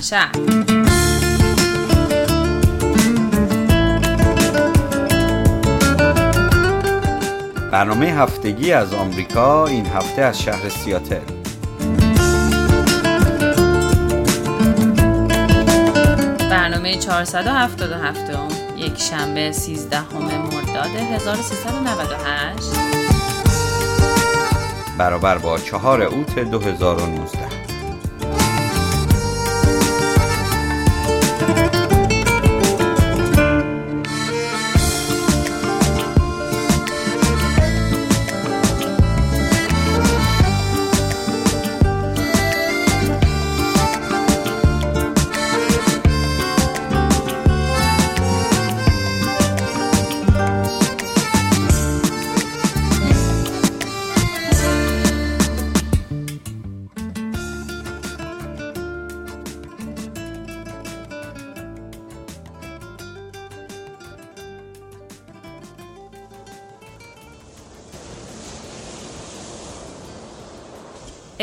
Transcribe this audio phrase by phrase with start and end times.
[0.00, 0.32] شهر
[7.72, 11.20] برنامه هفتگی از آمریکا این هفته از شهر سیاتل.
[16.50, 18.30] برنامه 477
[18.76, 22.70] یک شنبه 13 مرداد 1398
[24.98, 27.45] برابر با چهار اوت 2019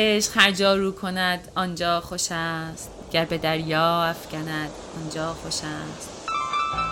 [0.03, 2.89] عشق هر جا رو کند آنجا خوش است.
[3.11, 4.69] گر به دریا افکند
[5.03, 6.09] آنجا خوش است.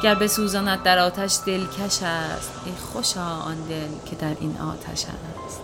[0.04, 5.06] گر به سوزاند در آتش دلکش است ای خوشا آن دل که در این آتش
[5.06, 5.60] است.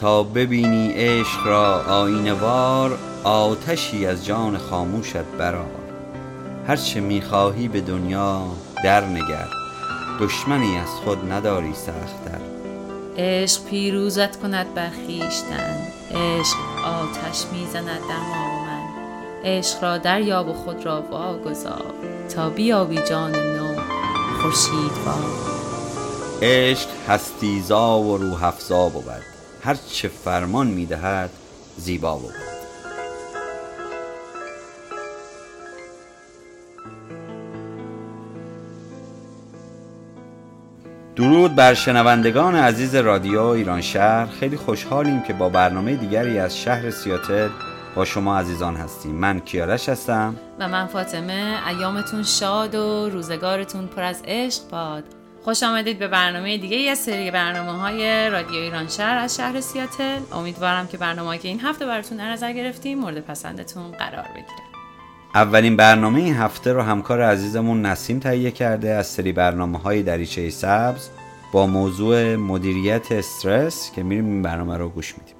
[0.00, 5.70] تا ببینی عشق را آینه وار آتشی از جان خاموشت برار
[6.68, 8.44] هرچه می‌خواهی به دنیا
[8.84, 9.48] در نگر
[10.20, 12.40] دشمنی از خود نداری سختتر.
[13.16, 15.97] عشق پیروزت کند بر خویشتن.
[16.10, 18.12] عشق آتش می‌زند و
[18.66, 18.88] من.
[19.44, 21.94] عشق را دریاب و خود را واگذار.
[22.34, 23.80] تا بیابی جان نو
[24.42, 24.92] خورشید
[26.42, 29.22] عشق هستیزا و روح افزا بود.
[29.62, 31.30] هر چه فرمان می‌دهد
[31.76, 32.57] زیبا بود.
[41.18, 44.26] درود بر شنوندگان عزیز رادیو ایران شهر.
[44.26, 47.48] خیلی خوشحالیم که با برنامه دیگری از شهر سیاتل
[47.94, 49.14] با شما عزیزان هستیم.
[49.14, 50.36] من کیارش هستم.
[50.58, 51.58] و من فاطمه.
[51.68, 55.04] ایامتون شاد و روزگارتون پر از عشق باد.
[55.44, 60.18] خوش آمدید به برنامه دیگه یه سری برنامه های رادیو ایران شهر از شهر سیاتل.
[60.32, 64.67] امیدوارم که برنامه که این هفته براتون در نظر گرفتیم مورد پسندتون قرار بگیره.
[65.34, 70.50] اولین برنامه این هفته رو همکار عزیزمون نسیم تهیه کرده از سری برنامه های دریچه
[70.50, 71.08] سبز
[71.52, 75.34] با موضوع مدیریت استرس که میریم این برنامه رو گوش میدیم.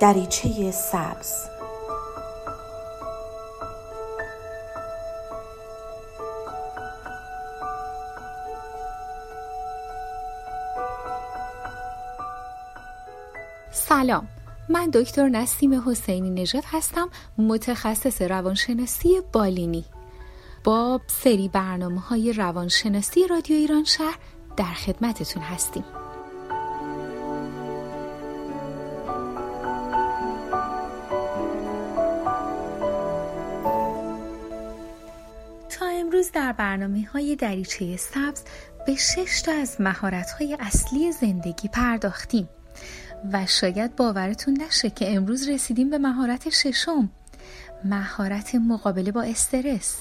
[0.00, 1.46] دریچه سبز
[13.92, 14.28] سلام.
[14.68, 17.08] من دکتر نسیم حسینی نژاد هستم
[17.38, 19.84] متخصص روانشناسی بالینی.
[20.64, 24.18] با سری برنامه های روانشناسی رادیو ایران شهر
[24.56, 25.84] در خدمتتون هستیم.
[35.70, 38.42] تا امروز در برنامه های دریچه سبز
[38.86, 42.48] به شش تا از مهارت های اصلی زندگی پرداختیم.
[43.32, 47.10] و شاید باورتون نشه که امروز رسیدیم به مهارت ششم
[47.84, 49.96] مهارت مقابله با استرس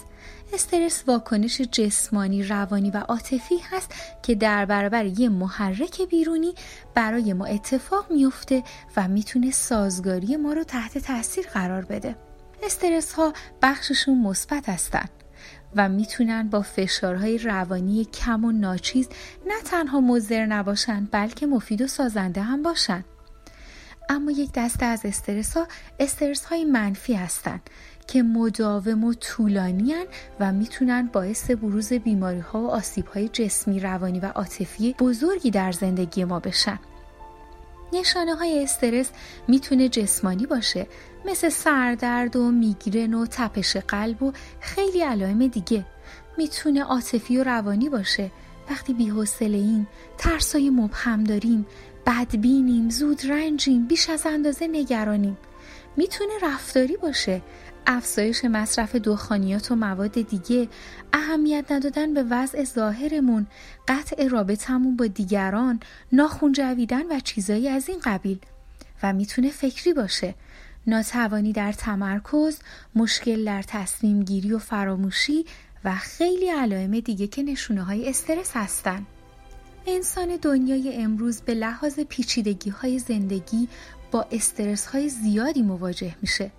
[0.54, 3.92] استرس واکنش جسمانی، روانی و عاطفی هست
[4.24, 6.54] که در برابر یه محرک بیرونی
[6.96, 8.64] برای ما اتفاق میفته
[8.98, 12.16] و می‌تونه سازگاری ما رو تحت تاثیر قرار بده.
[12.64, 15.06] استرس ها بخششون مثبت هستن
[15.76, 19.10] و می‌تونن با فشارهای روانی کم و ناچیز
[19.48, 23.06] نه تنها مضر نباشن بلکه مفید و سازنده هم باشن.
[24.10, 25.68] اما یک دسته از استرس ها
[26.00, 27.70] استرس های منفی هستند
[28.08, 29.94] که مداوم و طولانی
[30.40, 35.72] و می‌تونن باعث بروز بیماری ها و آسیب های جسمی روانی و عاطفی بزرگی در
[35.72, 36.80] زندگی ما بشن.
[37.94, 39.10] نشانه های استرس
[39.48, 40.88] می‌تونه جسمانی باشه
[41.26, 45.86] مثل سردرد و میگرن و تپش قلب و خیلی علائم دیگه.
[46.38, 48.32] می‌تونه عاطفی و روانی باشه.
[48.70, 49.88] وقتی بی‌حوصله ایم
[50.18, 51.66] ترسای مبهم داریم.
[52.06, 55.38] بدبینیم زود رنجیم بیش از اندازه نگرانیم.
[55.98, 57.42] می‌تونه رفتاری باشه.
[57.88, 60.68] افزایش مصرف دخانیات و مواد دیگه
[61.14, 63.48] اهمیت ندادن به وضع ظاهرمون
[63.88, 65.80] قطع رابطمون با دیگران
[66.12, 68.40] ناخون جویدن و چیزایی از این قبیل.
[69.04, 70.36] و می‌تونه فکری باشه.
[70.88, 72.58] ناتوانی در تمرکز
[72.96, 75.46] مشکل در تصمیم گیری و فراموشی
[75.86, 79.06] و خیلی علائم دیگه که نشونه های استرس هستن.
[79.88, 83.68] انسان دنیای امروز به لحاظ پیچیدگی های زندگی
[84.12, 86.52] با استرس های زیادی مواجه میشه.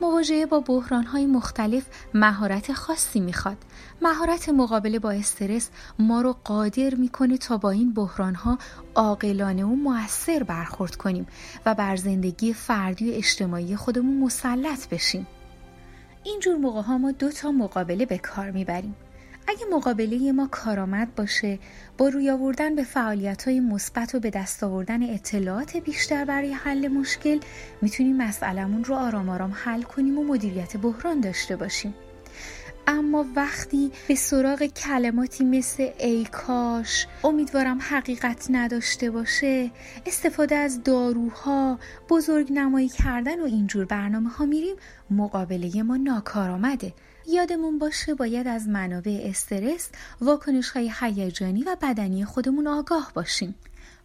[0.00, 3.56] مواجهه با بحران های مختلف مهارت خاصی می‌خواد.
[4.02, 8.58] مهارت مقابله با استرس ما رو قادر می‌کنه تا با این بحران ها
[8.94, 11.26] عاقلانه و موثر برخورد کنیم
[11.66, 15.26] و بر زندگی فردی و اجتماعی خودمون مسلط بشیم.
[16.24, 18.94] اینجور موقع ها ما دو تا مقابله به کار می‌بریم.
[19.48, 21.58] اگه مقابله ما کارآمد باشه
[21.98, 26.88] با روی آوردن به فعالیت های مثبت و به دست آوردن اطلاعات بیشتر برای حل
[26.88, 27.40] مشکل
[27.82, 31.94] می‌تونیم مسئلمون رو آرام آرام حل کنیم و مدیریت بحران داشته باشیم.
[32.86, 39.70] اما وقتی به سراغ کلماتی مثل ای کاش امیدوارم حقیقت نداشته باشه
[40.06, 41.78] استفاده از داروها
[42.08, 44.76] بزرگ نمایی کردن و اینجور برنامه ها میریم
[45.10, 46.92] مقابله ما ناکارآمده.
[47.28, 49.88] یادمون باشه باید از منابع استرس
[50.20, 53.54] واکنش های هیجانی و بدنی خودمون آگاه باشیم.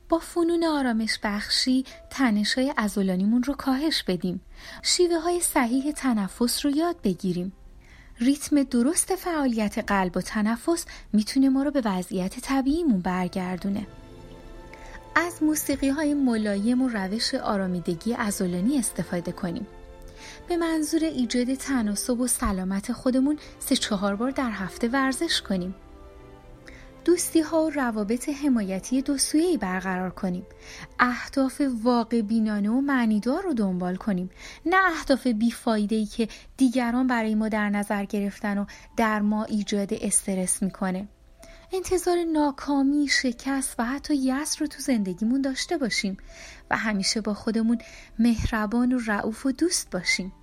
[0.10, 4.42] با فنون آرامش بخشی تنش های ازولانیمون رو کاهش بدیم.
[4.82, 7.54] شیوه های صحیح تنفس رو یاد بگیریم.
[8.20, 13.88] ریتم درست فعالیت قلب و تنفس می‌تونه ما رو به وضعیت طبیعیمون برگردونه.
[15.16, 19.68] از موسیقی های ملایم و روش آرامیدگی ازولانی استفاده کنیم.
[20.48, 25.76] به منظور ایجاد تناسب و سلامت خودمون سه چهار بار در هفته ورزش کنیم.
[27.06, 30.46] دوستی ها و روابط حمایتی دو سویه‌ای برقرار کنیم.
[31.00, 34.30] اهداف واقع بینانه و معنیدار رو دنبال کنیم.
[34.66, 38.66] نه اهداف بیفایده ای که دیگران برای ما در نظر گرفتن و
[38.98, 41.08] در ما ایجاد استرس می‌کنه.
[41.76, 46.18] انتظار ناکامی، شکست و حتی یأس رو تو زندگیمون داشته باشیم
[46.72, 47.78] و همیشه با خودمون
[48.20, 50.34] مهربان و رعوف و دوست باشیم.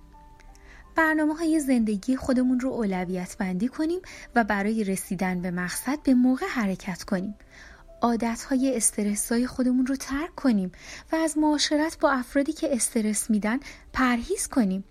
[0.95, 3.99] برنامه های زندگی خودمون رو اولویت بندی کنیم
[4.35, 7.35] و برای رسیدن به مقصد به موقع حرکت کنیم.
[8.01, 10.71] عادت های استرس های خودمون رو ترک کنیم
[11.11, 13.59] و از معاشرت با افرادی که استرس میدن
[13.93, 14.83] پرهیز کنیم.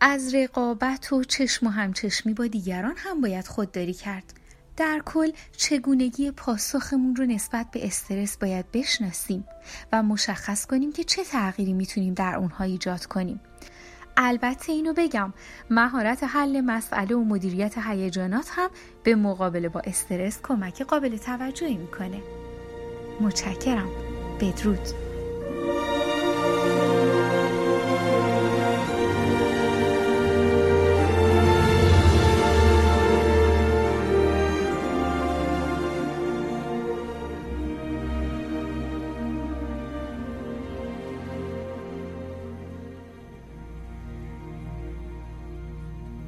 [0.00, 4.41] از رقابت و چشم و همچشمی با دیگران هم باید خودداری کرد.
[4.76, 9.44] در کل چگونگی پاسخمون رو نسبت به استرس باید بشناسیم
[9.92, 13.40] و مشخص کنیم که چه تغییری می‌تونیم در اونها ایجاد کنیم.
[14.16, 15.32] البته اینو بگم
[15.70, 18.70] مهارت حل مسئله و مدیریت هیجانات هم
[19.02, 22.20] به مقابله با استرس کمک قابل توجهی می‌کنه.
[23.20, 23.88] متشکرم.
[24.40, 24.88] بدرود.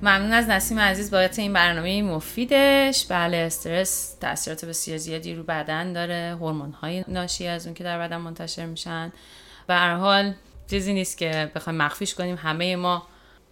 [0.05, 3.07] ممنون از نسیم عزیز باید این برنامه مفیدش.
[3.09, 6.37] بله استرس تاثیرات بسیار زیادی رو بدن داره.
[6.41, 9.13] هورمون های ناشی از اون که در بدن منتشر میشن.
[9.69, 10.35] و هر حال
[10.71, 12.37] چیزی نیست که بخوایم مخفیش کنیم.
[12.37, 13.07] همه ما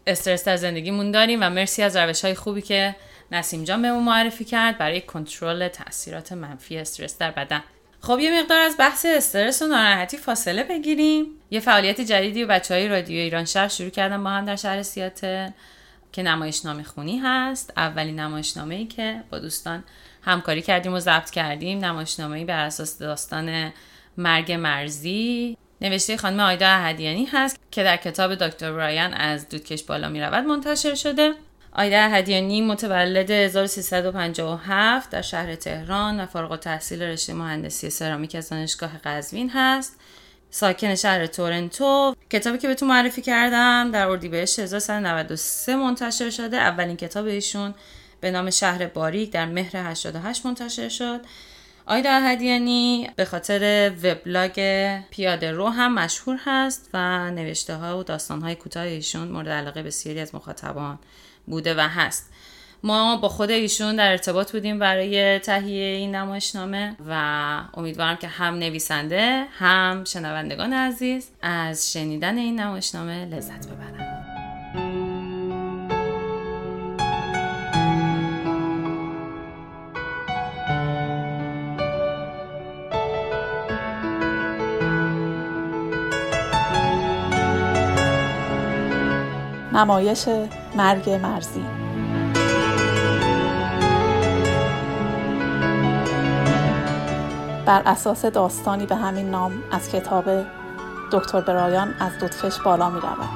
[0.06, 2.96] استرس در زندگیمون داریم و مرسی از روش های خوبی که
[3.32, 7.62] نسیم جان بهمون معرفی کرد برای کنترل تاثیرات منفی استرس در بدن.
[8.00, 11.26] خب یه مقدار از بحث استرس و ناراحتی فاصله بگیریم.
[11.50, 14.82] یه فعالیت جدیدی و بچه های رادیو ایران شهر شروع کردن با هم در شهر
[14.82, 15.50] سیاتل.
[16.12, 17.72] که نمایشنامه خونی هست.
[17.76, 19.84] اولین نمایشنامه ای که با دوستان
[20.22, 21.84] همکاری کردیم و ضبط کردیم.
[21.84, 23.72] نمایشنامه ای بر اساس داستان
[24.16, 25.56] مرگ مرزی.
[25.80, 30.44] نوشته خانم آیدا احدیانی هست که در کتاب دکتر برایان از دودکش بالا می رود
[30.44, 31.34] منتشر شده.
[31.72, 38.98] آیدا احدیانی متولد 1357 در شهر تهران و فارغ التحصیل رشته مهندسی سرامیک از دانشگاه
[39.04, 40.00] قزوین هست.
[40.54, 42.14] ساکن شهر تورنتو.
[42.30, 46.56] کتابی که بهتون معرفی کردم در اردیبهشت 1393 منتشر شده.
[46.56, 47.74] اولین کتاب ایشون
[48.20, 51.20] به نام شهر باریک در مهر 88 منتشر شد.
[51.86, 54.52] آیدا احدیانی به خاطر وبلاگ
[55.10, 59.82] پیاده رو هم مشهور هست و نوشته ها و داستان های کوتاه ایشون مورد علاقه
[59.82, 60.98] بسیاری از مخاطبان
[61.46, 62.30] بوده و هست.
[62.84, 67.14] ما با خود ایشون در ارتباط بودیم برای تهیه این نمایشنامه و
[67.74, 74.18] امیدوارم که هم نویسنده هم شنوندگان عزیز از شنیدن این نمایشنامه لذت ببرن.
[89.72, 90.28] نمایش
[90.76, 91.81] مرگ مرزی.
[97.72, 100.24] بر اساس داستانی به همین نام از کتاب
[101.12, 103.28] دکتر برایان از دودکش بالا می رود.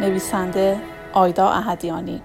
[0.00, 0.80] نویسنده
[1.12, 2.22] آیدا اهدیانی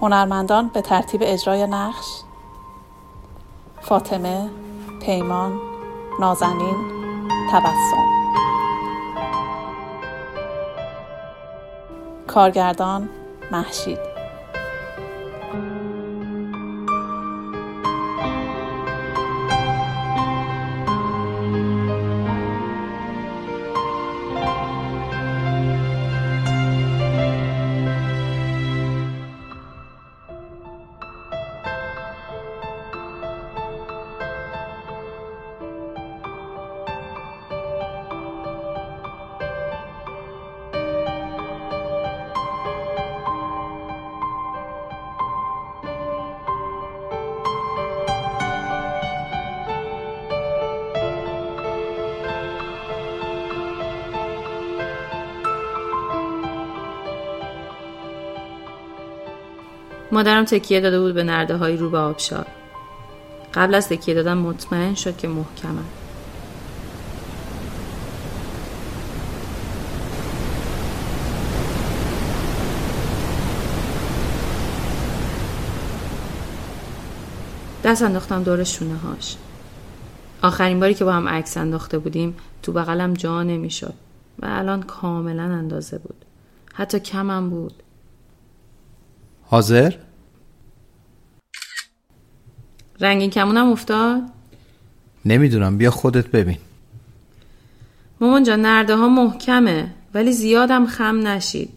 [0.00, 2.22] هنرمندان به ترتیب اجرای نقش
[3.80, 4.50] فاطمه،
[5.02, 5.69] پیمان،
[6.18, 6.76] نازنین،
[7.52, 8.06] تبسم.
[12.26, 13.08] کارگردان
[13.52, 14.09] محشید.
[60.20, 62.46] مادرم تکیه داده بود به نرده های رو به آبشار.
[63.54, 65.84] قبل از تکیه دادن مطمئن شد که محکمم.
[77.84, 79.36] دست انداختم دور شونه هاش
[80.42, 83.94] آخرین باری که با هم عکس انداخته بودیم تو بغلم جا نمی‌شد
[84.38, 86.24] و الان کاملا اندازه بود.
[86.74, 87.82] حتی کمم بود.
[89.42, 89.94] حاضر؟
[93.00, 94.22] رنگین کمونم افتاد؟
[95.24, 96.58] نمی‌دونم بیا خودت ببین.
[98.20, 101.70] مامان جان نرده ها محکمه ولی زیادم خم نشید.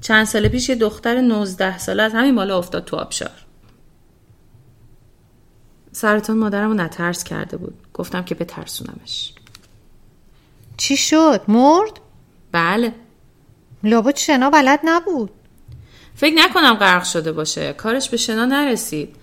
[0.00, 3.30] چند سال پیش یه دختر 19 ساله از همین بالا افتاد تو آبشار.
[5.92, 7.74] سرطان مادرم رو نترس کرده بود.
[7.94, 9.32] گفتم که بترسونمش.
[10.76, 12.00] چی شد؟ مرد؟
[12.52, 12.94] بله.
[13.82, 15.30] لابد شنا بلد نبود.
[16.14, 17.72] فکر نکنم غرق شده باشه.
[17.72, 19.16] کارش به شنا نرسید.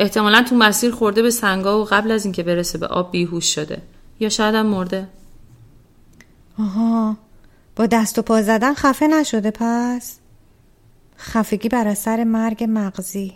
[0.00, 3.82] احتمالا تو مسیر خورده به سنگا و قبل از اینکه برسه به آب بیهوش شده.
[4.20, 5.08] یا شاید هم مرده.
[6.58, 7.16] آها.
[7.76, 10.18] با دست و پا زدن خفه نشده پس؟
[11.18, 13.32] خفگی بر اثر مرگ مغزی.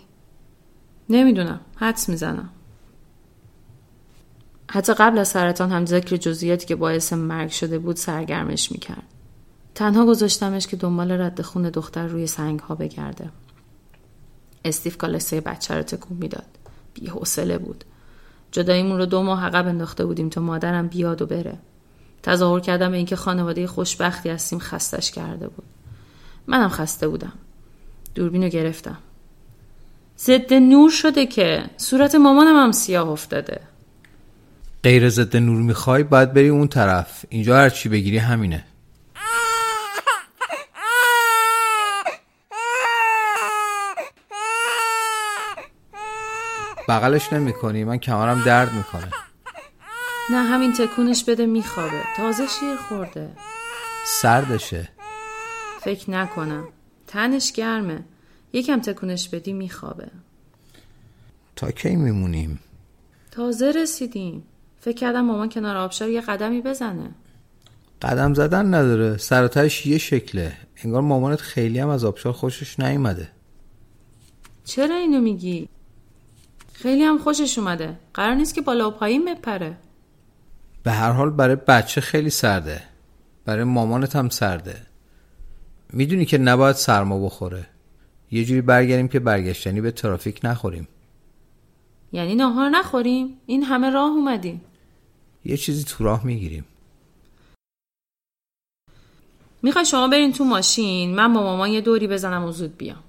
[1.09, 1.59] نمی‌دونم.
[1.75, 2.49] حدس می‌زنم.
[4.71, 9.03] حتی قبل از سرطان هم ذکر جزئیاتی که باعث مرگ شده بود سرگرمش می‌کرد.
[9.75, 13.29] تنها گذاشتمش که دنبال رد خون دختر روی سنگ ها بگرده.
[14.65, 16.45] استیف کالسه بچه رو تکون می‌داد.
[16.93, 17.83] بی حوصله بود.
[18.51, 21.57] جداییمون رو دو ماه عقب انداخته بودیم تا مادرم بیاد و بره.
[22.23, 25.65] تظاهر کردم به اینکه خانواده خوشبختی هستیم خستش کرده بود.
[26.47, 27.33] منم خسته بودم.
[28.15, 28.97] دوربین رو گرفتم.
[30.19, 31.63] ضد نور شده که.
[31.77, 33.61] صورت مامانم هم سیاه افتاده.
[34.83, 37.25] غیر ضد نور می‌خوای باید بری اون طرف.
[37.29, 38.63] اینجا هر چی بگیری همینه.
[46.87, 49.11] بغلش نمی کنی من کمرم درد می‌کنه.
[50.31, 52.01] نه همین تکونش بده میخوابه.
[52.17, 53.29] تازه شیر خورده.
[54.05, 54.89] سردشه.
[55.81, 56.67] فکر نکنم.
[57.07, 58.03] تنش گرمه.
[58.53, 60.11] یکم تکونش بدی میخوابه.
[61.55, 62.59] تا کی میمونیم؟
[63.31, 64.43] تازه رسیدیم.
[64.79, 67.11] فکر کردم مامان کنار آبشار یه قدمی بزنه.
[68.01, 69.17] قدم زدن نداره.
[69.17, 70.57] سراتش یه شکله.
[70.83, 73.27] انگار مامانت خیلی هم از آبشار خوشش نیومده.
[74.63, 75.69] چرا اینو میگی؟
[76.85, 77.99] خیلی هم خوشش اومده.
[78.13, 79.77] قرار نیست که بالا و پایین بپره.
[80.83, 82.83] به هر حال برای بچه خیلی سرده.
[83.45, 84.81] برای مامانت هم سرده.
[85.93, 87.65] می‌دونی که نباید سرما بخوره.
[88.31, 90.87] یه جوری برگردیم که برگشتنی به ترافیک نخوریم.
[92.11, 94.61] یعنی ناهار نخوریم؟ این همه راه اومدیم.
[95.45, 96.65] یه چیزی تو راه می‌گیریم.
[99.61, 101.15] می‌خوای شما برین تو ماشین.
[101.15, 103.03] من با مامان یه دوری بزنم و زود بیام.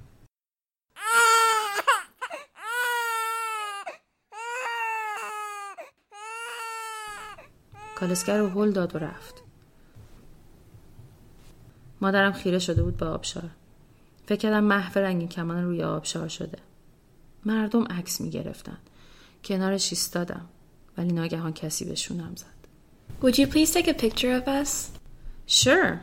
[7.96, 9.34] کالسکر رو هل داد و رفت
[12.00, 13.50] مادرم خیره شده بود به آبشار
[14.26, 16.58] فکر کردم محو رنگین کمان روی آبشار شده
[17.44, 18.78] مردم عکس می گرفتن
[19.44, 20.48] کنارش ایستادم
[20.98, 22.56] ولی ناگهان کسی به شونم زد
[23.22, 24.90] Would you please take a picture of us?
[25.46, 26.00] Sure.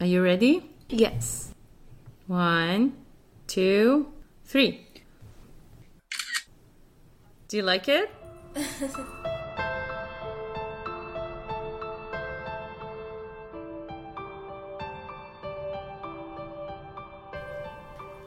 [0.00, 0.54] Are you ready?
[0.88, 1.52] Yes.
[2.28, 2.92] One,
[3.46, 4.06] two,
[4.46, 4.86] three.
[7.48, 8.06] Do you like it?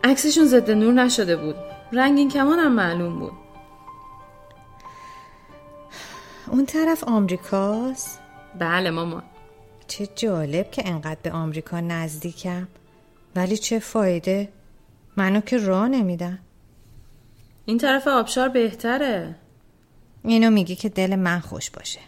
[0.03, 1.55] عکسشون ضد نور نشده بود.
[1.91, 3.31] رنگین کمان هم معلوم بود.
[6.48, 8.20] اون طرف آمریکاست؟
[8.60, 9.24] بله مامان
[9.88, 12.67] چه جالب که انقدر به آمریکا نزدیکم.
[13.36, 14.50] ولی چه فایده؟
[15.17, 16.39] منو که راه نمیدن.
[17.65, 19.36] این طرف آبشار بهتره.
[20.24, 22.00] اینو میگی که دل من خوش باشه.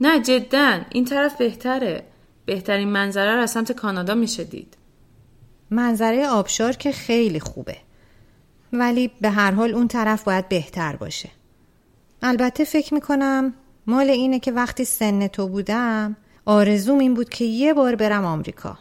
[0.00, 0.80] نه جدا.
[0.90, 2.04] این طرف بهتره.
[2.46, 4.76] بهترین منظره رو از سمت کانادا میشه دید
[5.70, 7.76] منظره آبشار که خیلی خوبه.
[8.72, 11.30] ولی به هر حال اون طرف باید بهتر باشه.
[12.22, 13.54] البته فکر می‌کنم
[13.86, 18.78] مال اینه که وقتی سن تو بودم آرزوم این بود که یه بار برم آمریکا.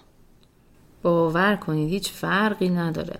[1.03, 3.20] باور کنید هیچ فرقی نداره.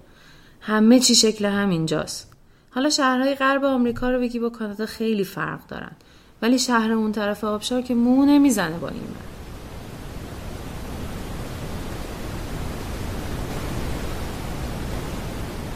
[0.62, 2.32] همه چی شکل همینجاست.
[2.70, 5.92] حالا شهرهای غرب آمریکا رو بگی با کانادا خیلی فرق دارن.
[6.42, 9.37] ولی شهر اون طرف آبشار که مو نمی‌زنه با این من.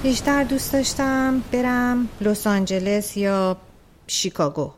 [0.03, 3.58] بیشتر دوست داشتم برم لس آنجلس یا
[4.08, 4.72] شیکاگو.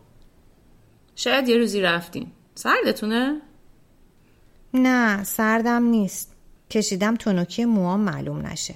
[1.16, 3.42] شاید یه روزی رفتین سردتونه؟
[4.74, 6.36] نه سردم نیست.
[6.70, 8.76] کشیدم تونوکی موام معلوم نشه.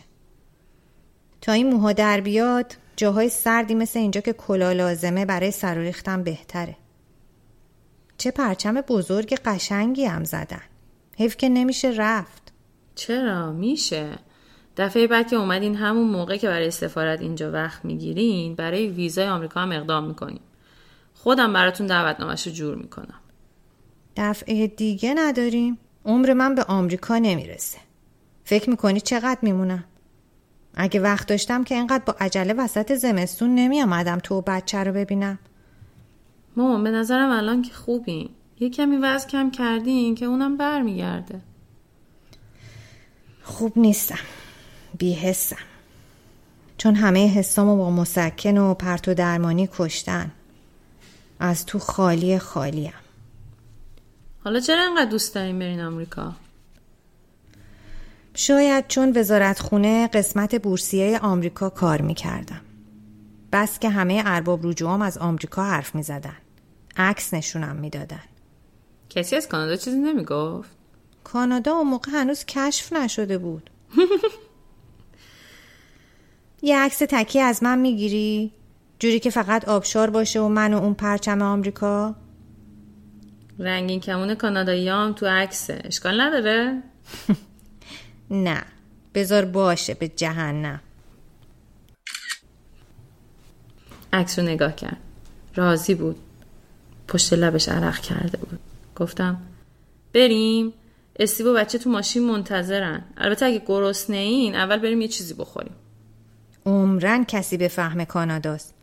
[1.41, 6.23] تا این موها در بیاد جاهای سردی مثل اینجا که کلا لازمه برای سر ریختم
[6.23, 6.75] بهتره.
[8.17, 10.63] چه پرچم بزرگ قشنگی هم زدن.
[11.17, 12.53] حیف که نمیشه رفت.
[12.95, 14.26] چرا؟ میشه.
[14.77, 19.59] دفعه بعد که اومدین همون موقع که برای سفارت اینجا وقت می‌گیرین برای ویزای آمریکا
[19.59, 20.41] هم اقدام می‌کنیم
[21.13, 23.19] خودم براتون دعوتنامش رو جور می‌کنم.
[24.17, 25.77] دفعه دیگه نداریم.
[26.05, 27.77] عمر من به آمریکا نمی‌رسه.
[28.43, 29.83] فکر می‌کنی چقدر میمونم؟
[30.75, 35.39] اگه وقت داشتم که اینقدر با عجله وسط زمستون نمی آمدم تو بچه رو ببینم.
[36.55, 41.41] مامان به نظرم الان که خوبین یه کمی وزن کم کردین که اونم برمیگرده.
[43.43, 44.19] خوب نیستم.
[44.97, 45.55] بیحسم
[46.77, 50.31] چون همه حسامو با مسکن و پرت و درمانی کشتن.
[51.39, 52.93] از تو خالی خالیم.
[54.43, 56.33] حالا چرا انقدر دوست دارین برین آمریکا؟
[58.33, 62.61] شاید چون وزارت خونه قسمت بورسیه آمریکا کار می‌کردم.
[63.51, 66.37] بس که همه ارباب رجوعام از آمریکا حرف می‌زدن.
[66.97, 68.23] عکس نشونم می‌دادن.
[69.09, 70.69] کسی از کانادا چیزی نمی‌گفت؟
[71.23, 73.69] کانادا اون موقع هنوز کشف نشده بود.
[76.61, 78.51] یه عکس تکی از من می‌گیری؟
[78.99, 82.15] جوری که فقط آبشار باشه و من و اون پرچم آمریکا؟
[83.59, 85.81] رنگین کمون کانادایی هم تو عکسه.
[85.85, 86.83] اشکال نداره؟
[88.31, 88.63] نه.
[89.13, 90.81] بذار باشه به جهنم.
[94.13, 94.97] عکس رو نگاه کرد.
[95.55, 96.15] راضی بود.
[97.07, 98.59] پشت لبش عرق کرده بود.
[98.95, 99.37] گفتم
[100.13, 100.73] بریم.
[101.19, 103.05] استیو و بچه تو ماشین منتظرن.
[103.17, 105.75] البته اگه گرسنه این اول بریم یه چیزی بخوریم.
[106.67, 108.73] عمرن کسی به فهم کاناداست.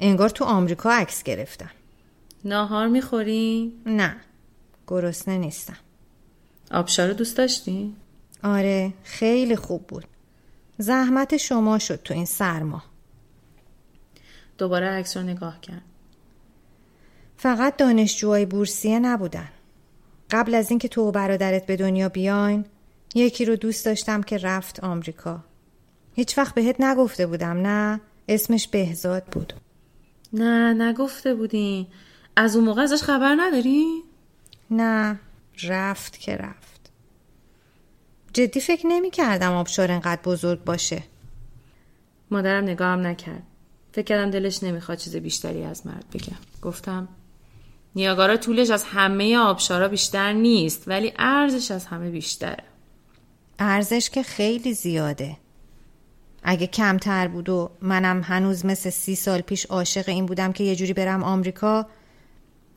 [0.00, 1.70] انگار تو آمریکا عکس گرفتن.
[2.44, 4.16] ناهار می‌خوری؟ نه.
[4.86, 5.76] گرسنه نیستم.
[6.70, 7.96] آبشار رو دوست داشتی؟
[8.44, 10.04] آره خیلی خوب بود.
[10.78, 12.82] زحمت شما شد تو این سرما
[14.58, 15.82] دوباره عکس رو نگاه کرد.
[17.36, 19.48] فقط دانشجوهای بورسیه نبودن.
[20.30, 22.64] قبل از اینکه تو و برادرت به دنیا بیاین
[23.14, 25.44] یکی رو دوست داشتم که رفت آمریکا.
[26.18, 29.52] هیچ وقت بهت نگفته بودم نه؟ اسمش بهزاد بود.
[30.32, 31.86] نه نگفته بودی.
[32.36, 34.02] از اون موقع ازش خبر نداری؟
[34.70, 35.20] نه
[35.64, 36.90] رفت که رفت.
[38.32, 41.02] جدی فکر نمی کردم آبشار انقدر بزرگ باشه.
[42.30, 43.42] مادرم نگاهم نکرد.
[43.92, 47.08] فکر کردم دلش نمی‌خواد چیز بیشتری از مرد بگم گفتم
[47.94, 52.64] نیاگارا طولش از همه آبشارا بیشتر نیست ولی ارزش از همه بیشتره.
[53.58, 55.36] ارزش که خیلی زیاده.
[56.42, 60.76] اگه کمتر بود و منم هنوز مثل سی سال پیش عاشق این بودم که یه
[60.76, 61.86] جوری برم آمریکا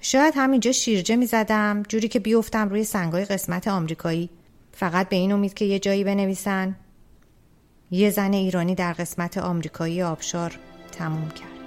[0.01, 4.29] شاید همینجا شیرجه می زدم جوری که بیفتم روی سنگای قسمت آمریکایی.
[4.71, 6.75] فقط به این امید که یه جایی بنویسن.
[7.91, 10.59] یه زن ایرانی در قسمت آمریکایی آبشار
[10.91, 11.60] تموم کرد.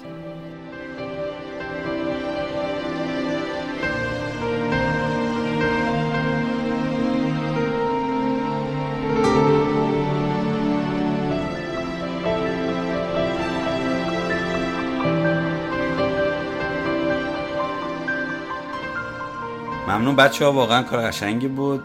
[19.88, 20.16] ممنون.
[20.16, 21.82] بچه ها واقعا کار قشنگی بود.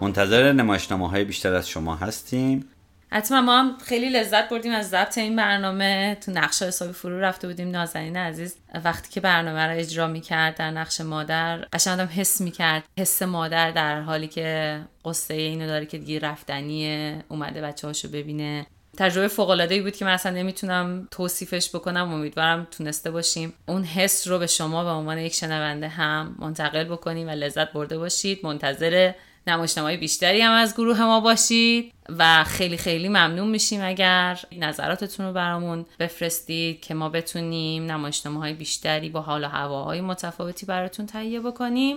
[0.00, 2.68] منتظر نمایشنامه های بیشتر از شما هستیم.
[3.10, 6.16] حتما ما هم خیلی لذت بردیم از ضبط این برنامه.
[6.20, 7.70] تو نقش حسابی فرو رفته بودیم.
[7.70, 12.84] نازنین عزیز وقتی که برنامه رو اجرا می‌کرد در نقش مادر قشنگ حس می‌کرد.
[12.98, 18.66] حس مادر در حالی که قصه اینو داره که دیگه رفتنیه اومده بچه هاشو ببینه.
[18.96, 22.12] تجربه فوق العاده ای بود که من اصلا نمی‌تونم توصیفش بکنم.
[22.12, 23.54] امیدوارم تونسته باشیم.
[23.68, 27.98] اون حس رو به شما به عنوان یک شنونده هم منتقل بکنیم و لذت برده
[27.98, 28.40] باشید.
[28.42, 29.12] منتظر
[29.46, 35.32] نمایشنامه بیشتری هم از گروه ما باشید و خیلی خیلی ممنون میشیم اگر نظراتتون رو
[35.32, 41.40] برامون بفرستید که ما بتونیم نمایشنامه های بیشتری با حال و هواهای متفاوتی براتون تهیه
[41.40, 41.96] بکنیم.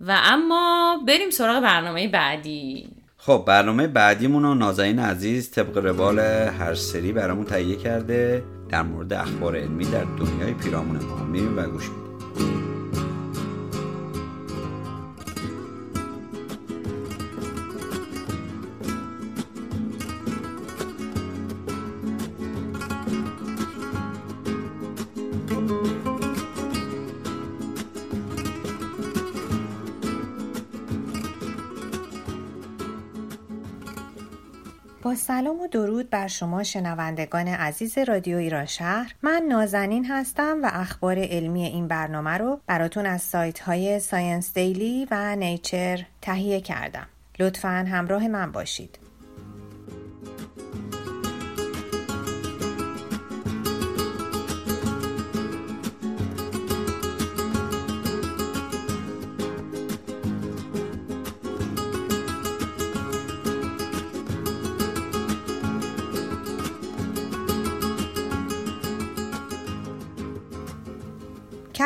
[0.00, 2.88] و اما بریم سراغ برنامه بعدی.
[3.26, 9.12] خب برنامه بعدیمون رو نازنین عزیز طبق روال هر سری برامون تهیه کرده در مورد
[9.12, 11.24] اخبار علمی در دنیای پیرامون ما.
[11.24, 12.65] میریم و گوش میدیم.
[35.16, 39.14] سلام و درود بر شما شنوندگان عزیز رادیو ایران شهر.
[39.22, 45.08] من نازنین هستم و اخبار علمی این برنامه رو براتون از سایت های ساینس دیلی
[45.10, 47.06] و نیچر تهیه کردم.
[47.38, 49.05] لطفا همراه من باشید.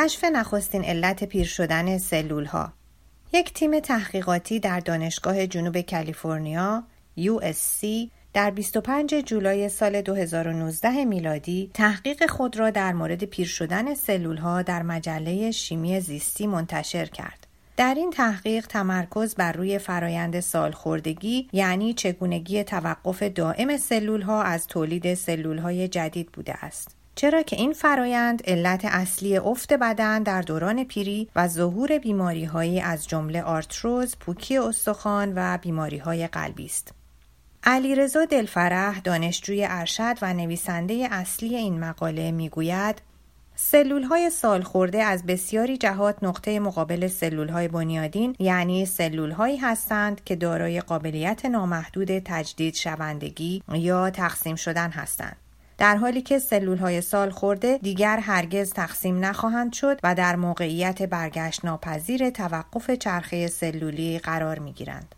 [0.03, 2.73] کشف نخستین علت پیر شدن سلول ها
[3.33, 6.83] یک تیم تحقیقاتی در دانشگاه جنوب کالیفرنیا
[7.19, 7.85] USC
[8.33, 14.61] در 25 جولای سال 2019 میلادی تحقیق خود را در مورد پیر شدن سلول ها
[14.61, 17.47] در مجله شیمی زیستی منتشر کرد.
[17.77, 24.67] در این تحقیق تمرکز بر روی فرایند سالخوردگی یعنی چگونگی توقف دائم سلول ها از
[24.67, 27.00] تولید سلول های جدید بوده است.
[27.15, 32.79] چرا که این فرایند علت اصلی افت بدن در دوران پیری و ظهور بیماری هایی
[32.79, 36.93] از جمله آرتروز، پوکی استخوان و بیماری های قلبی است.
[37.63, 43.01] علیرضا دلفرح دانشجوی ارشد و نویسنده اصلی این مقاله می‌گوید
[43.55, 49.57] سلول های سال خورده از بسیاری جهات نقطه مقابل سلول های بنیادین یعنی سلول هایی
[49.57, 55.35] هستند که دارای قابلیت نامحدود تجدید شوندگی یا تقسیم شدن هستند.
[55.81, 61.01] در حالی که سلول های سال خورده دیگر هرگز تقسیم نخواهند شد و در موقعیت
[61.01, 65.15] برگشت ناپذیر توقف چرخه سلولی قرار می گیرند.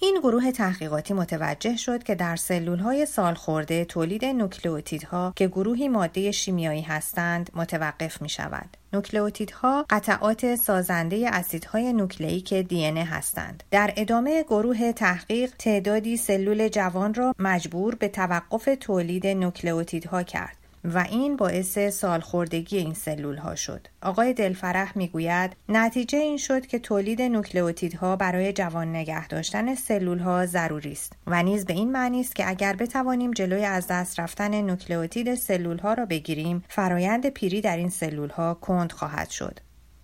[0.00, 5.88] این گروه تحقیقاتی متوجه شد که در سلول های سال خورده تولید نوکلئوتیدها که گروهی
[5.88, 8.76] ماده شیمیایی هستند متوقف می شود.
[8.92, 13.64] نوکلئوتیدها قطعات سازنده اسیدهای نوکلئیک دی هستند.
[13.70, 20.65] در ادامه گروه تحقیق تعدادی سلول جوان را مجبور به توقف تولید نوکلئوتیدها کرد.
[20.94, 23.86] و این باعث سالخوردگی این سلول ها شد.
[24.02, 30.46] آقای دلفرح می‌گوید نتیجه این شد که تولید نوکلئوتیدها برای جوان نگه داشتن سلول ها
[30.46, 34.60] ضروری است و نیز به این معنی است که اگر بتوانیم جلوی از دست رفتن
[34.60, 39.58] نوکلئوتید سلول ها را بگیریم فرایند پیری در این سلول ها کند خواهد شد.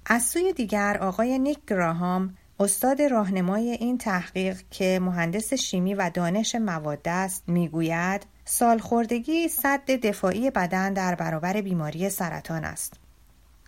[0.07, 6.55] از سوی دیگر آقای نیک گراهام استاد راهنمای این تحقیق که مهندس شیمی و دانش
[6.55, 12.93] مواد است می‌گوید سالخوردگی صد دفاعی بدن در برابر بیماری سرطان است.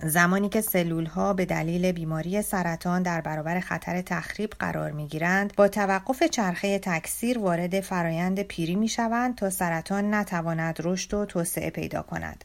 [0.02, 5.56] زمانی که سلول ها به دلیل بیماری سرطان در برابر خطر تخریب قرار می گیرند
[5.56, 11.70] با توقف چرخه تکثیر وارد فرایند پیری می شوند تا سرطان نتواند رشد و توسعه
[11.70, 12.44] پیدا کند.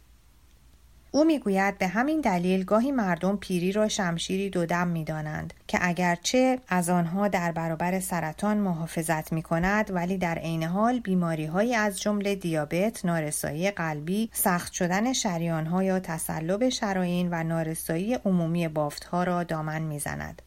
[1.12, 6.90] او می‌گوید به همین دلیل گاهی مردم پیری را شمشیری دودم می‌دانند که اگرچه از
[6.90, 12.36] آنها در برابر سرطان محافظت می کند ولی در عین حال بیماری های از جمله
[12.36, 19.24] دیابت، نارسایی قلبی، سخت شدن شریان ها یا تسلب شراین و نارسایی عمومی بافت ها
[19.24, 20.42] را دامن می‌زند.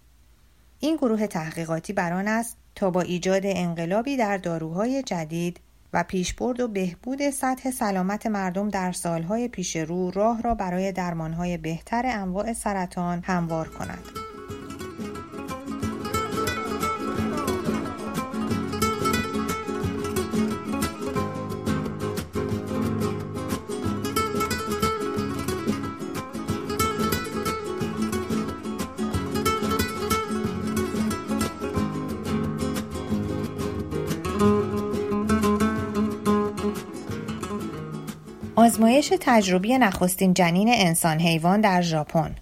[0.80, 5.60] این گروه تحقیقاتی بران است تا با ایجاد انقلابی در داروهای جدید
[5.92, 11.56] و پیشبرد و بهبود سطح سلامت مردم در سالهای پیش رو راه را برای درمانهای
[11.56, 14.31] بهتر انواع سرطان هموار کند.
[38.72, 42.34] آزمایش تجربی نخستین جنین انسان حیوان در ژاپن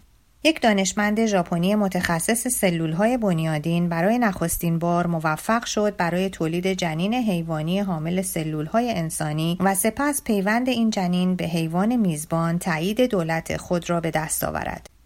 [0.45, 7.81] یک دانشمند ژاپنی متخصص سلولهای بنیادین برای نخستین بار موفق شد برای تولید جنین حیوانی
[7.81, 14.01] حامل سلولهای انسانی و سپس پیوند این جنین به حیوان میزبان تایید دولت خود را
[14.01, 15.00] به دست آورد.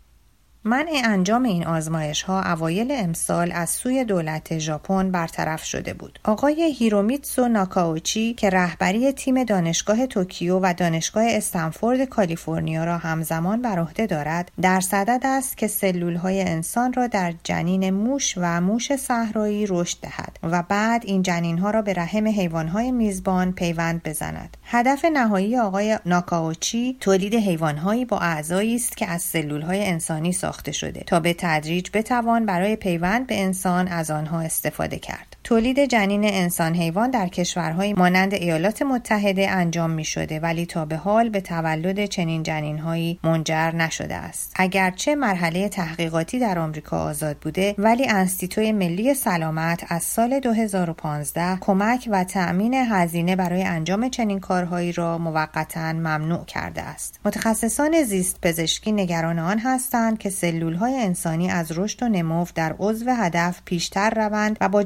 [0.67, 6.19] منع انجام این آزمایش ها اوایل امسال از سوی دولت ژاپن برطرف شده بود.
[6.25, 13.79] آقای هیرومیتسو ناکاوچی که رهبری تیم دانشگاه توکیو و دانشگاه استنفورد کالیفرنیا را همزمان بر
[13.79, 18.97] عهده دارد، در صدد است که سلول های انسان را در جنین موش و موش
[18.97, 24.03] صحرایی رشد دهد و بعد این جنین ها را به رحم حیوان های میزبان پیوند
[24.03, 24.57] بزند.
[24.65, 30.73] هدف نهایی آقای ناکاوچی تولید حیوان با اعضایی است که از سلول های انسانی ساخته
[30.73, 35.34] شده تا به تدریج بتوان برای پیوند به انسان از آنها استفاده کرد.
[35.45, 40.97] تولید جنین انسان حیوان در کشورهای مانند ایالات متحده انجام می شده ولی تا به
[40.97, 44.53] حال به تولد چنین جنین هایی منجر نشده است.
[44.57, 52.09] اگرچه مرحله تحقیقاتی در آمریکا آزاد بوده ولی انستیتوی ملی سلامت از سال 2015 کمک
[52.11, 57.21] و تأمین هزینه برای انجام چنین کارهایی را موقتا ممنوع کرده است.
[57.25, 62.75] متخصصان زیست پزشکی نگران آن هستند که سلول های انسانی از رشد و نمو در
[62.79, 64.83] عضو هدف پیشتر روند و با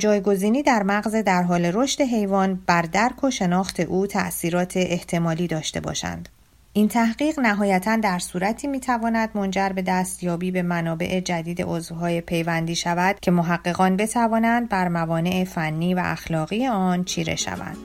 [0.48, 5.80] جایگزینی در مغز در حال رشد حیوان بر درک و شناخت او تأثیرات احتمالی داشته
[5.80, 6.28] باشند.
[6.72, 13.20] این تحقیق نهایتا در صورتی می‌تواند منجر به دستیابی به منابع جدید عضوهای پیوندی شود
[13.20, 17.76] که محققان بتوانند بر موانع فنی و اخلاقی آن چیره شوند.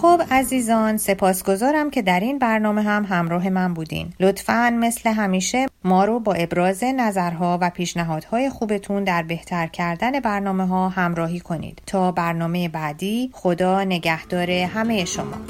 [0.00, 4.12] خب عزیزان سپاسگزارم که در این برنامه هم همراه من بودین.
[4.20, 10.66] لطفا مثل همیشه ما رو با ابراز نظرها و پیشنهادهای خوبتون در بهتر کردن برنامه
[10.66, 11.82] ها همراهی کنید.
[11.86, 15.49] تا برنامه بعدی خدا نگهدار همه شما.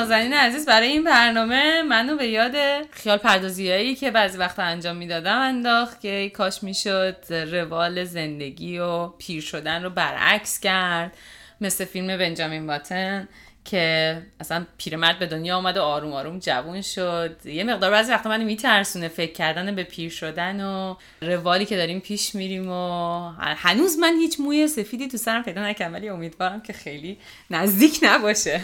[0.00, 2.54] نازنین عزیز برای این برنامه منو به یاد
[2.90, 9.42] خیال پردازیایی که بعضی وقتا انجام می‌دادم انداخت که کاش می‌شد روال زندگی و پیر
[9.42, 11.16] شدن رو برعکس کرد.
[11.60, 13.28] مثل فیلم بنجامین باتن
[13.64, 17.36] که اصلا پیرمرد به دنیا آمد و آروم آروم جوون شد.
[17.44, 22.00] یه مقدار بعضی وقتا من میترسونه فکر کردن به پیر شدن و روالی که داریم
[22.00, 26.72] پیش میریم و هنوز من هیچ موی سفیدی تو سرم پیدا نکردم ولی امیدوارم که
[26.72, 27.18] خیلی
[27.50, 28.60] نزدیک نباشه.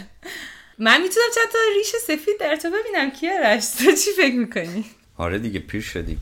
[0.78, 4.84] من می‌تونم چند تا ریش سفید در تو ببینم کیارش تو چی فکر می‌کنی؟
[5.16, 6.20] آره دیگه پیر شدیم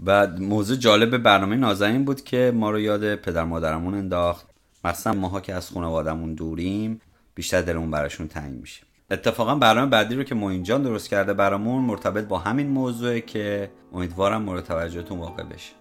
[0.00, 4.46] بعد موضوع جالب برنامه نازنین بود که ما رو یاد پدر مادرمون انداخت.
[4.84, 7.00] مثلا ماها که از خانوادمون دوریم
[7.34, 8.82] بیشتر دلمون براشون تنگ میشه.
[9.10, 13.70] اتفاقا برنامه بعدی رو که موین جان درست کرده برامون مرتبط با همین موضوعه که
[13.92, 15.72] امیدوارم مورد توجهتون واقع بشه.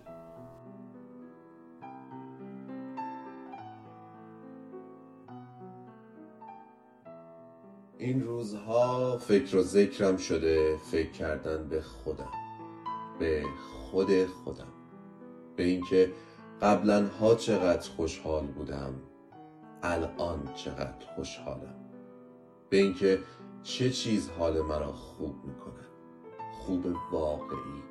[8.01, 12.31] این روزها فکر و ذکرم شده فکر کردن به خودم.
[13.19, 14.73] به خود خودم.
[15.55, 16.11] به اینکه
[16.61, 18.93] قبلا ها چقدر خوشحال بودم
[19.83, 21.75] الان چقدر خوشحالم.
[22.69, 23.19] به اینکه
[23.63, 25.87] چه چیز حال مرا خوب می‌کنه.
[26.51, 27.83] خوب واقعی.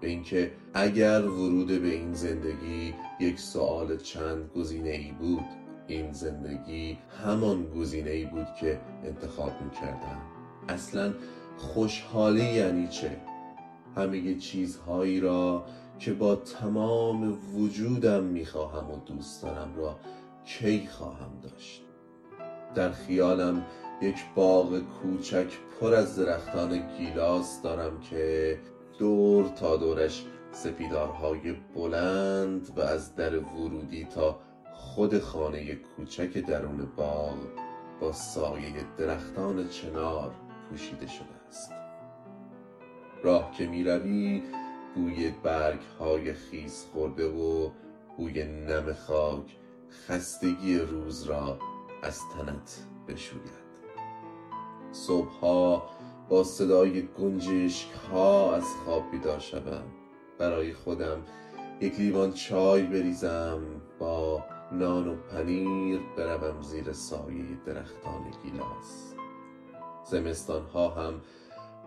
[0.00, 6.98] به اینکه اگر ورود به این زندگی یک سوال چند گزینه ای بود این زندگی
[7.24, 10.20] همان گزینه ای بود که انتخاب می‌کردم.
[10.68, 11.14] اصلا
[11.58, 13.16] خوشحالی یعنی چه؟
[13.96, 15.64] همه چیزهایی را
[15.98, 19.96] که با تمام وجودم می‌خواهم و دوست دارم را
[20.44, 21.82] کی خواهم داشت؟
[22.74, 23.66] در خیالم
[24.02, 25.46] یک باغ کوچک
[25.80, 28.58] پر از درختان گیلاس دارم که
[28.98, 34.38] دور تا دورش سپیدارهای بلند و از در ورودی تا
[34.78, 37.38] خود خانه کوچک درون باغ
[38.00, 40.34] با سایه درختان چنار
[40.70, 41.72] پوشیده شده است.
[43.22, 44.42] راه که می روی
[44.94, 47.70] بوی برگ های خیز خورده و
[48.16, 49.56] بوی نم خاک
[49.90, 51.58] خستگی روز را
[52.02, 53.68] از تنت بشوید.
[54.92, 55.90] صبحها
[56.28, 59.84] با صدای گنجشک ها از خواب بیدار شوم.
[60.38, 61.22] برای خودم
[61.80, 63.60] یک لیوان چای بریزم
[63.98, 69.14] با نان و پنیر بروم زیر سایه درختان گیلاس.
[70.04, 71.20] زمستان ها هم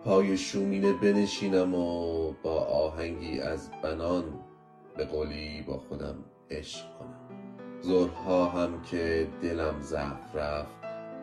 [0.04, 4.24] پای شومینه بنشینم و با آهنگی از بنان
[4.96, 6.14] به قولی با خودم
[6.50, 7.48] عشق کنم.
[7.82, 10.74] ظهرها هم که دلم ضعف رفت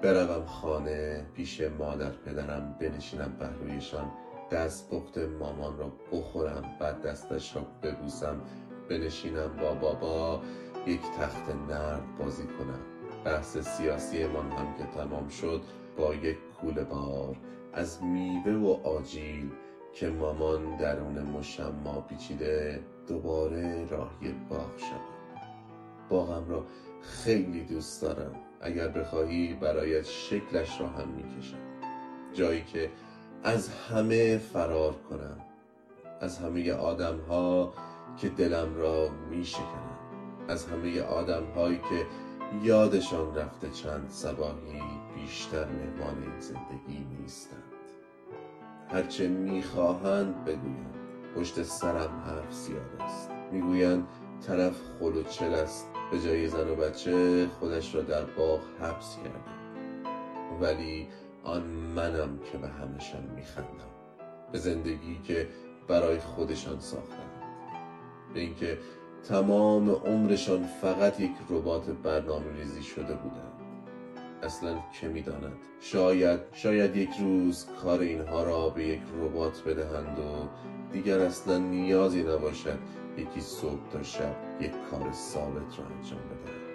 [0.02, 4.12] بروم خانه پیش مادر پدرم بنشینم پهلویشان.
[4.52, 8.42] دست پخت مامان را بخورم بعد دستش را ببوسم
[8.90, 10.42] بنشینم با بابا.
[10.90, 12.80] یک تخت نرد بازی کنم.
[13.26, 15.62] بحث سیاسی من هم که تمام شد
[15.98, 17.36] با یک کوله بار
[17.74, 19.52] از میوه و آجیل
[19.94, 25.20] که مامان درون مشما پیچیده دوباره راهی باغ شدم
[26.10, 26.66] باغم را
[27.02, 28.36] خیلی دوست دارم.
[28.62, 31.58] اگر بخواهی برایت شکلش را هم می‌کشم.
[32.34, 32.90] جایی که
[33.44, 35.38] از همه فرار کنم.
[36.22, 37.74] از همه آدم ها
[38.18, 39.89] که دلم را میشکنم
[40.50, 42.06] از همه آدم هایی که
[42.64, 44.82] یادشان رفته چند سباهی
[45.16, 47.64] بیشتر مهمان این زندگی نیستند.
[48.90, 50.96] هرچه می‌خواهند بگویند
[51.36, 53.32] پشت سرم حرف زیاد است.
[53.52, 54.08] می‌گویند
[54.48, 55.88] طرف خلوچل است.
[56.12, 59.60] به جای زن و بچه خودش را در باغ حبس کرده.
[60.62, 61.08] ولی
[61.44, 61.64] آن
[61.96, 63.90] منم که به همشان میخندم.
[64.52, 65.48] به زندگی که
[65.88, 67.30] برای خودشان ساختند
[68.34, 68.78] به اینکه
[69.28, 73.54] تمام عمرشان فقط یک ربات برنامه ریزی شده بودند.
[74.44, 80.48] اصلا که می‌داند؟ شاید شاید یک روز کار اینها را به یک ربات بدهند و
[80.94, 82.80] دیگر اصلا نیازی نباشد
[83.18, 86.70] یکی صبح تا شب یک کار ثابت را انجام بدهد.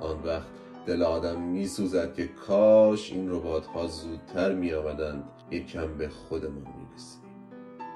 [0.00, 0.46] آن وقت
[0.86, 6.08] دل آدم می سوزد که کاش این ربات ها زودتر می آمدند یک کم به
[6.08, 6.98] خودمان می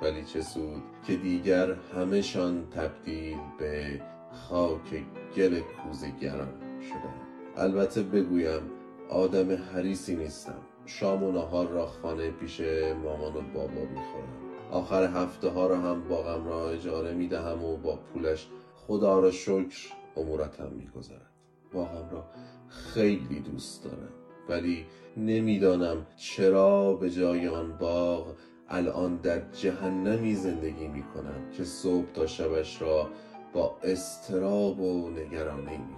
[0.04, 4.00] ولی چه سود که دیگر همهشان تبدیل به
[4.32, 5.04] خاک
[5.36, 7.14] گل کوزگران شده
[7.56, 8.62] البته بگویم
[9.10, 10.58] آدم حریصی نیستم.
[10.86, 12.60] شام و نهار را خانه پیش
[13.04, 14.40] مامان و بابا می‌خورم.
[14.70, 19.92] آخر هفته ها را هم باغم را اجاره می‌دهم و با پولش خدا را شکر
[20.16, 21.30] امورتم میگذرد.
[21.72, 22.24] باغم را
[22.68, 24.12] خیلی دوست دارم
[24.48, 24.86] ولی
[25.16, 28.34] نمی‌دانم چرا به جای آن باغ
[28.68, 33.08] الان در جهنمی زندگی می کنم که صبح تا شبش را
[33.52, 35.94] با استراب و نگرانی می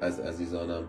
[0.00, 0.88] از عزیزانم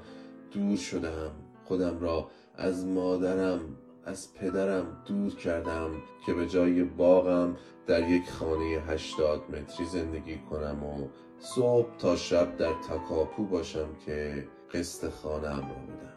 [0.52, 1.32] دور شدم
[1.66, 3.60] خودم را از مادرم
[4.06, 5.92] از پدرم دور کردم
[6.26, 11.08] که به جای باغم در یک خانه هشتاد متری زندگی کنم و
[11.40, 16.13] صبح تا شب در تکاپو باشم که قسط خانه را بدم.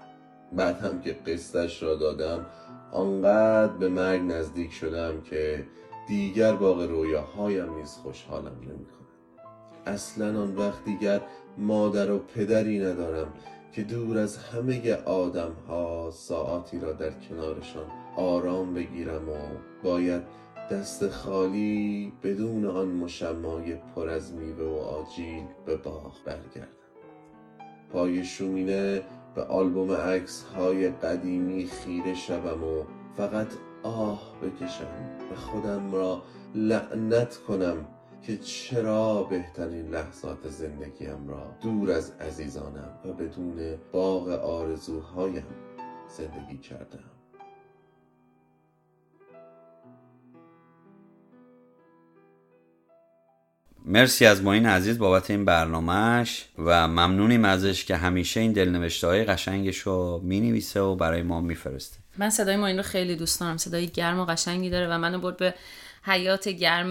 [0.52, 2.46] بعد هم که قسطش را دادم
[2.92, 5.66] آنقدر به مرگ نزدیک شدم که
[6.08, 8.86] دیگر باغ رویاهایم نیز خوشحالم نمی
[9.86, 11.20] اصلا آن وقت دیگر
[11.58, 13.32] مادر و پدری ندارم
[13.72, 19.34] که دور از همه آدم ها ساعتی را در کنارشان آرام بگیرم و
[19.82, 20.22] باید
[20.70, 26.68] دست خالی بدون آن مشمای پر از میوه و آجیل به باغ برگردم.
[27.92, 29.02] پای شومینه
[29.36, 32.82] به آلبوم عکس های قدیمی خیره شوم و
[33.16, 33.46] فقط
[33.82, 36.22] آه بکشم و خودم را
[36.54, 37.86] لعنت کنم
[38.22, 45.46] که چرا بهترین لحظات زندگیم را دور از عزیزانم و بدون باغ آرزوهایم
[46.08, 47.15] زندگی کردم.
[53.86, 59.24] مرسی از معین عزیز بابت این برنامهش و ممنونیم ازش که همیشه این دلنوشته های
[59.24, 61.96] قشنگش رو می نویسه و برای ما میفرسته.
[62.18, 63.56] من صدای معین رو خیلی دوست دارم.
[63.56, 65.54] صدای گرم و قشنگی داره و منو برد به
[66.06, 66.90] حیات گرم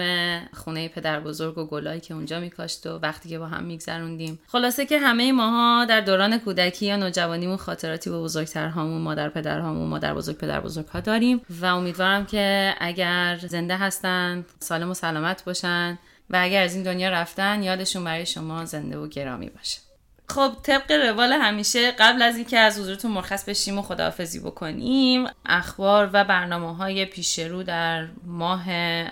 [0.53, 4.39] خونه پدر بزرگ و گلایی که اونجا میکاشت و وقتی که با هم میگذروندیم.
[4.47, 10.13] خلاصه که همه ماها در دوران کودکی یا نوجوانیمون خاطراتی با بزرگترهامون مادر پدرهامون مادر
[10.13, 15.99] بزرگ پدر بزرگ ها داریم و امیدوارم که اگر زنده هستن سالم و سلامت باشن
[16.29, 19.84] و اگر از این دنیا رفتن یادشون برای شما زنده و گرامی باشه.
[20.27, 26.09] خب طبق روال همیشه قبل از اینکه از حضورتون مرخص بشیم و خداحافظی بکنیم اخبار
[26.13, 28.63] و برنامه های پیش رو در ماه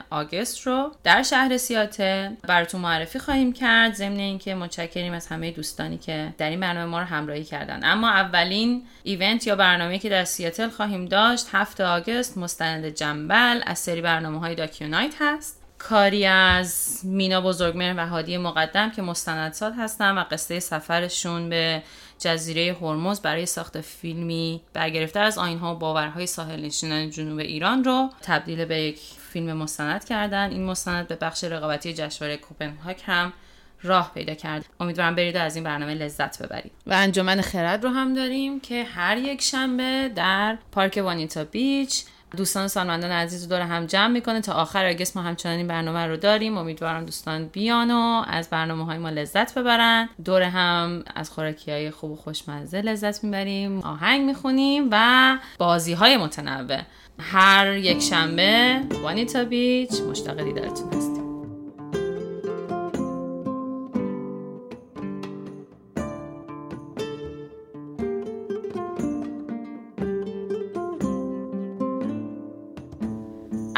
[0.09, 3.93] آگست رو در شهر سیاتل براتون معرفی خواهیم کرد.
[3.93, 7.79] ضمن اینکه متشکریم از همه دوستانی که در این برنامه ما رو همراهی کردن.
[7.83, 13.79] اما اولین ایونت یا برنامه که در سیاتل خواهیم داشت هفته آگست مستند جنبل از
[13.79, 15.62] سری برنامه های داکیونایت هست.
[15.89, 21.83] کاری از مینا بزرگمهر و هادی مقدم که مستندساز هستن و قصه سفرشون به
[22.19, 28.09] جزیره هرمز برای ساخت فیلمی برگرفته از آینها و باورهای ساحل نشینان جنوب ایران رو
[28.21, 28.99] تبدیل به یک
[29.31, 30.49] فیلم مستند کردن.
[30.49, 33.33] این مستند به بخش رقابتی جشنواره کوپنهاگ هم
[33.81, 34.65] راه پیدا کرد.
[34.79, 36.71] امیدوارم برید و از این برنامه لذت ببرید.
[36.87, 42.03] و انجمن خرد رو هم داریم که هر یک شنبه در پارک وانیتا بیچ
[42.37, 44.41] دوستان سالمندان عزیز رو هم جمع می‌کنه.
[44.41, 48.85] تا آخر آگست ما همچنان این برنامه رو داریم امیدوارم دوستان بیان و از برنامه
[48.85, 50.09] های ما لذت ببرن.
[50.25, 53.79] دور هم از خوراکی های خوب و خوشمزه لذت می‌بریم.
[53.79, 56.79] آهنگ می‌خونیم و بازی های متنوع.
[57.19, 61.12] هر یک شنبه وانیتا بیچ مشتاق دیدارتون هستیم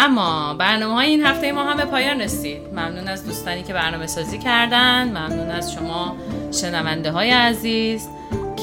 [0.06, 2.62] اما برنامه های این هفته ما هم به پایان رسید.
[2.72, 5.08] ممنون از دوستانی که برنامه سازی کردن.
[5.08, 6.16] ممنون از شما
[6.52, 8.08] شنونده های عزیز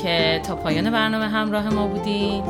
[0.02, 2.44] که تا پایان برنامه همراه ما بودین.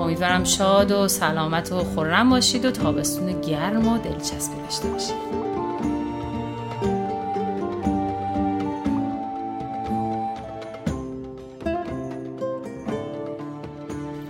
[0.00, 5.37] امیدوارم شاد و سلامت و خورم باشید و تابستون گرم و دلچسبی داشته باشید.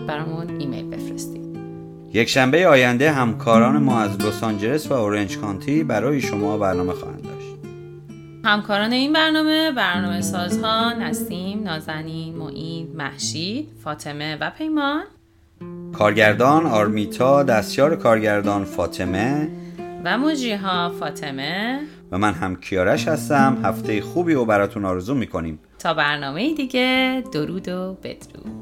[0.07, 1.41] برامون ایمیل بفرستید.
[2.13, 7.23] یک شنبه آینده همکاران ما از لس آنجلس و اورنج کانتی برای شما برنامه خواهند
[7.23, 7.47] داشت.
[8.45, 15.03] همکاران این برنامه برنامه سازها نسیم، نازنین، معین، محشید، فاطمه و پیمان.
[15.93, 19.47] کارگردان آرمیتا دستیار کارگردان فاطمه.
[20.05, 21.79] و مجریها فاطمه.
[22.11, 23.57] و من هم کیارش هستم.
[23.63, 25.59] هفته خوبی و براتون آرزو می‌کنیم.
[25.81, 27.23] تا برنامه دیگه.
[27.33, 28.60] درود و بدرود.